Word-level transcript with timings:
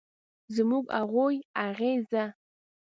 زموږ، 0.55 0.85
هغوی، 0.97 1.35
هغې 1.61 1.91
،زه 2.09 2.23